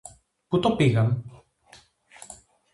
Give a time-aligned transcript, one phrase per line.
[0.47, 1.23] Πού το πήγαν;